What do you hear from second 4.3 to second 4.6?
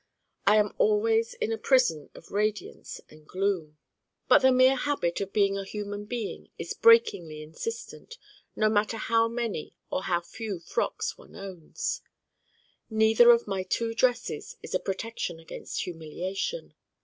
the